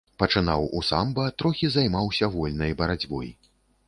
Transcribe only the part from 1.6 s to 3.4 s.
займаўся вольнай барацьбой.